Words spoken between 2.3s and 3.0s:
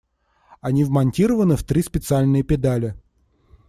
педали.